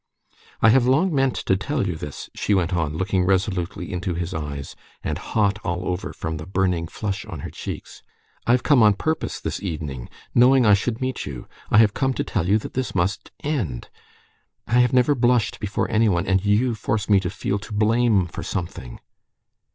[0.63, 4.33] "I have long meant to tell you this," she went on, looking resolutely into his
[4.33, 8.01] eyes, and hot all over from the burning flush on her cheeks.
[8.47, 11.47] "I've come on purpose this evening, knowing I should meet you.
[11.69, 13.89] I have come to tell you that this must end.
[14.65, 18.41] I have never blushed before anyone, and you force me to feel to blame for
[18.41, 18.99] something."